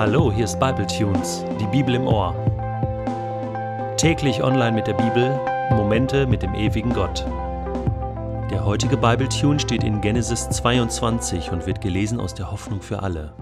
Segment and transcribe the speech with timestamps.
[0.00, 2.34] Hallo, hier ist Bible Tunes, die Bibel im Ohr.
[3.98, 5.38] Täglich online mit der Bibel,
[5.76, 7.26] Momente mit dem ewigen Gott.
[8.50, 13.02] Der heutige Bible Tune steht in Genesis 22 und wird gelesen aus der Hoffnung für
[13.02, 13.36] alle.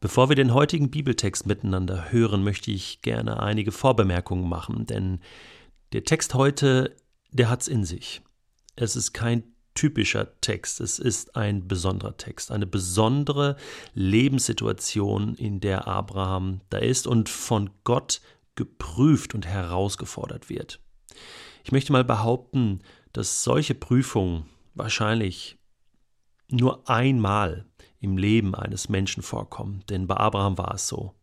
[0.00, 5.20] Bevor wir den heutigen Bibeltext miteinander hören, möchte ich gerne einige Vorbemerkungen machen, denn
[5.92, 6.96] der Text heute,
[7.30, 8.22] der hat's in sich.
[8.74, 10.80] Es ist kein typischer Text.
[10.80, 13.56] Es ist ein besonderer Text, eine besondere
[13.94, 18.20] Lebenssituation, in der Abraham da ist und von Gott
[18.54, 20.80] geprüft und herausgefordert wird.
[21.64, 22.80] Ich möchte mal behaupten,
[23.12, 24.44] dass solche Prüfungen
[24.74, 25.58] wahrscheinlich
[26.48, 27.66] nur einmal
[28.00, 31.14] im Leben eines Menschen vorkommen, denn bei Abraham war es so.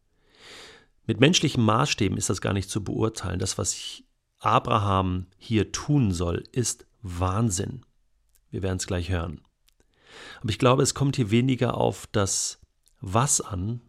[1.05, 3.39] Mit menschlichen Maßstäben ist das gar nicht zu beurteilen.
[3.39, 4.03] Das, was
[4.39, 7.85] Abraham hier tun soll, ist Wahnsinn.
[8.57, 9.41] Wir werden es gleich hören.
[10.41, 12.59] Aber ich glaube, es kommt hier weniger auf das
[13.01, 13.81] Was an,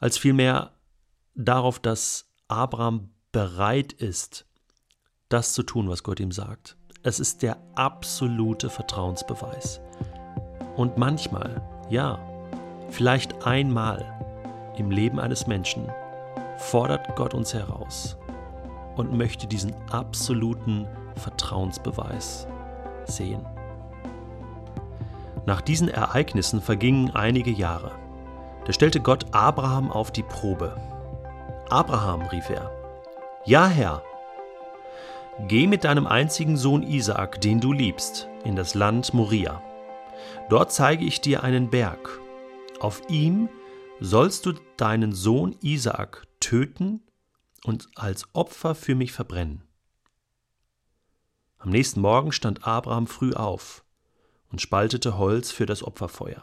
[0.00, 0.72] als vielmehr
[1.36, 4.46] darauf, dass Abraham bereit ist,
[5.28, 6.76] das zu tun, was Gott ihm sagt.
[7.04, 9.80] Es ist der absolute Vertrauensbeweis.
[10.74, 12.18] Und manchmal, ja,
[12.90, 15.88] vielleicht einmal im Leben eines Menschen
[16.56, 18.16] fordert Gott uns heraus
[18.96, 22.48] und möchte diesen absoluten Vertrauensbeweis
[23.04, 23.46] sehen.
[25.48, 27.98] Nach diesen Ereignissen vergingen einige Jahre.
[28.66, 30.76] Da stellte Gott Abraham auf die Probe.
[31.70, 32.70] Abraham, rief er,
[33.46, 34.02] Ja, Herr,
[35.46, 39.62] geh mit deinem einzigen Sohn Isaak, den du liebst, in das Land Moria.
[40.50, 42.20] Dort zeige ich dir einen Berg.
[42.80, 43.48] Auf ihm
[44.00, 47.00] sollst du deinen Sohn Isaak töten
[47.64, 49.62] und als Opfer für mich verbrennen.
[51.56, 53.82] Am nächsten Morgen stand Abraham früh auf
[54.50, 56.42] und spaltete Holz für das Opferfeuer.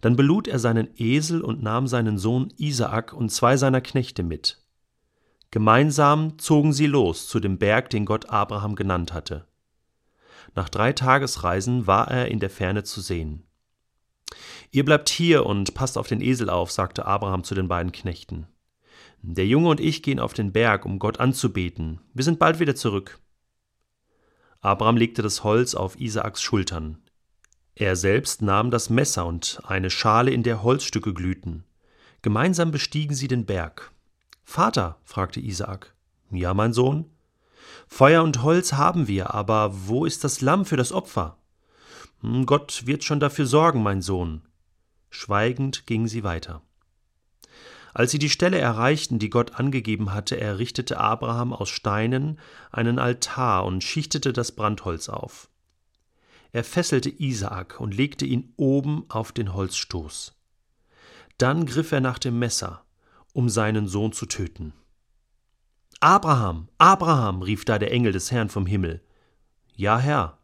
[0.00, 4.62] Dann belud er seinen Esel und nahm seinen Sohn Isaak und zwei seiner Knechte mit.
[5.50, 9.46] Gemeinsam zogen sie los zu dem Berg, den Gott Abraham genannt hatte.
[10.54, 13.44] Nach drei Tagesreisen war er in der Ferne zu sehen.
[14.70, 18.46] Ihr bleibt hier und passt auf den Esel auf, sagte Abraham zu den beiden Knechten.
[19.22, 22.00] Der Junge und ich gehen auf den Berg, um Gott anzubeten.
[22.12, 23.18] Wir sind bald wieder zurück.
[24.60, 26.98] Abraham legte das Holz auf Isaaks Schultern.
[27.74, 31.64] Er selbst nahm das Messer und eine Schale, in der Holzstücke glühten.
[32.22, 33.92] Gemeinsam bestiegen sie den Berg.
[34.44, 35.94] Vater, fragte Isaak.
[36.30, 37.10] Ja, mein Sohn.
[37.86, 41.38] Feuer und Holz haben wir, aber wo ist das Lamm für das Opfer?
[42.20, 44.42] Hm, Gott wird schon dafür sorgen, mein Sohn.
[45.10, 46.62] Schweigend gingen sie weiter.
[47.96, 52.38] Als sie die Stelle erreichten, die Gott angegeben hatte, errichtete Abraham aus Steinen
[52.70, 55.48] einen Altar und schichtete das Brandholz auf.
[56.52, 60.34] Er fesselte Isaak und legte ihn oben auf den Holzstoß.
[61.38, 62.84] Dann griff er nach dem Messer,
[63.32, 64.74] um seinen Sohn zu töten.
[66.00, 69.00] Abraham, Abraham, rief da der Engel des Herrn vom Himmel.
[69.74, 70.36] Ja, Herr.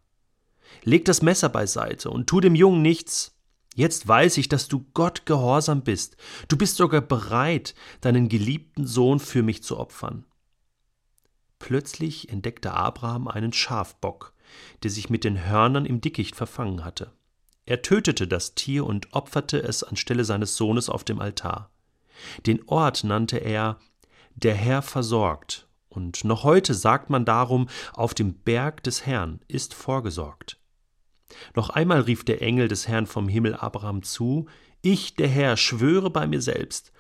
[0.85, 3.37] Leg das Messer beiseite und tu dem Jungen nichts.
[3.75, 6.17] Jetzt weiß ich, dass du Gott gehorsam bist.
[6.49, 10.25] Du bist sogar bereit, deinen geliebten Sohn für mich zu opfern.
[11.59, 14.35] Plötzlich entdeckte Abraham einen Schafbock,
[14.83, 17.13] der sich mit den Hörnern im Dickicht verfangen hatte.
[17.65, 21.71] Er tötete das Tier und opferte es anstelle seines Sohnes auf dem Altar.
[22.47, 23.79] Den Ort nannte er
[24.35, 29.75] Der Herr versorgt, und noch heute sagt man darum, auf dem Berg des Herrn ist
[29.75, 30.59] vorgesorgt.
[31.55, 34.47] Noch einmal rief der Engel des Herrn vom Himmel Abraham zu,
[34.83, 36.93] ich, der Herr, schwöre bei mir selbst,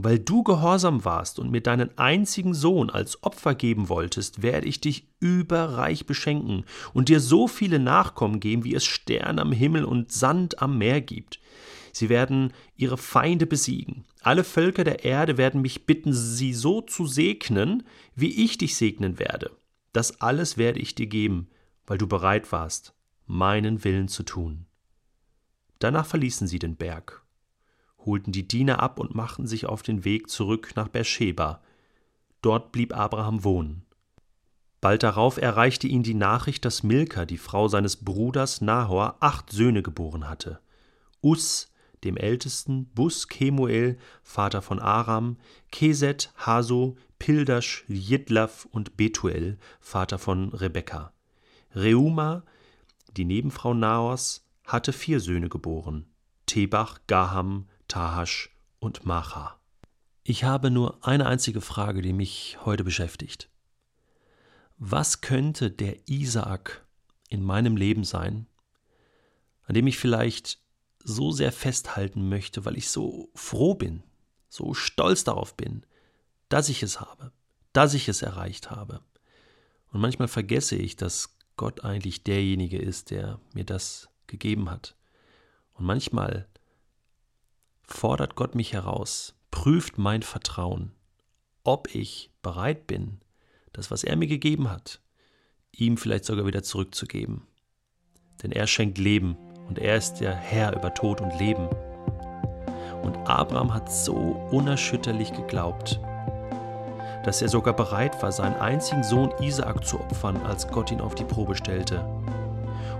[0.00, 4.80] weil du gehorsam warst und mir deinen einzigen Sohn als Opfer geben wolltest, werde ich
[4.80, 6.64] dich überreich beschenken
[6.94, 11.00] und dir so viele Nachkommen geben, wie es Sterne am Himmel und Sand am Meer
[11.00, 11.40] gibt.
[11.92, 14.04] Sie werden ihre Feinde besiegen.
[14.20, 17.82] Alle Völker der Erde werden mich bitten, sie so zu segnen,
[18.14, 19.50] wie ich dich segnen werde.
[19.92, 21.48] Das alles werde ich dir geben,
[21.88, 22.94] weil du bereit warst,
[23.28, 24.66] meinen Willen zu tun.
[25.78, 27.22] Danach verließen sie den Berg,
[28.04, 31.62] holten die Diener ab und machten sich auf den Weg zurück nach Beersheba.
[32.42, 33.84] Dort blieb Abraham wohnen.
[34.80, 39.82] Bald darauf erreichte ihn die Nachricht, dass Milka, die Frau seines Bruders Nahor, acht Söhne
[39.82, 40.60] geboren hatte.
[41.22, 41.72] Us,
[42.04, 45.36] dem Ältesten, Bus Kemuel, Vater von Aram,
[45.72, 51.12] Keset, Haso, Pildasch, Jidlaf und Betuel, Vater von Rebekka.
[51.74, 52.44] Reuma,
[53.18, 56.06] die Nebenfrau Naos hatte vier Söhne geboren:
[56.46, 59.58] Tebach, Gaham, Tahasch und Macha.
[60.22, 63.50] Ich habe nur eine einzige Frage, die mich heute beschäftigt.
[64.76, 66.86] Was könnte der Isaak
[67.28, 68.46] in meinem Leben sein,
[69.64, 70.60] an dem ich vielleicht
[71.02, 74.04] so sehr festhalten möchte, weil ich so froh bin,
[74.48, 75.84] so stolz darauf bin,
[76.48, 77.32] dass ich es habe,
[77.72, 79.02] dass ich es erreicht habe.
[79.90, 84.96] Und manchmal vergesse ich, dass Gott eigentlich derjenige ist, der mir das gegeben hat.
[85.74, 86.48] Und manchmal
[87.82, 90.92] fordert Gott mich heraus, prüft mein Vertrauen,
[91.64, 93.20] ob ich bereit bin,
[93.72, 95.02] das, was er mir gegeben hat,
[95.72, 97.42] ihm vielleicht sogar wieder zurückzugeben.
[98.42, 99.36] Denn er schenkt Leben
[99.68, 101.68] und er ist der Herr über Tod und Leben.
[103.02, 104.14] Und Abraham hat so
[104.50, 106.00] unerschütterlich geglaubt,
[107.28, 111.14] dass er sogar bereit war, seinen einzigen Sohn Isaak zu opfern, als Gott ihn auf
[111.14, 112.02] die Probe stellte.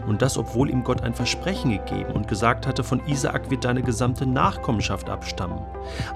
[0.06, 3.80] Und das, obwohl ihm Gott ein Versprechen gegeben und gesagt hatte, von Isaak wird deine
[3.80, 5.60] gesamte Nachkommenschaft abstammen.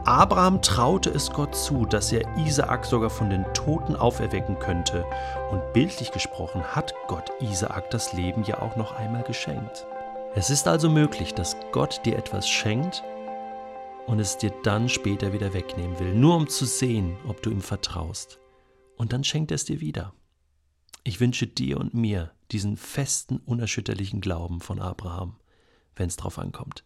[0.05, 5.06] Abraham traute es Gott zu, dass er Isaak sogar von den Toten auferwecken könnte.
[5.50, 9.87] Und bildlich gesprochen hat Gott Isaak das Leben ja auch noch einmal geschenkt.
[10.35, 13.03] Es ist also möglich, dass Gott dir etwas schenkt
[14.06, 17.60] und es dir dann später wieder wegnehmen will, nur um zu sehen, ob du ihm
[17.60, 18.38] vertraust.
[18.96, 20.14] Und dann schenkt er es dir wieder.
[21.04, 25.37] Ich wünsche dir und mir diesen festen, unerschütterlichen Glauben von Abraham,
[25.96, 26.84] wenn es drauf ankommt.